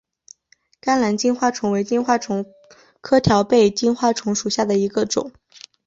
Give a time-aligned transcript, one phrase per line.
[0.79, 2.43] 甘蓝金花虫为金花虫
[3.01, 5.31] 科条背金花虫属下的一个种。